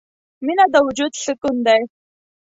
•مینه 0.45 0.65
د 0.73 0.75
وجود 0.87 1.11
سکون 1.23 1.55
دی. 1.67 1.81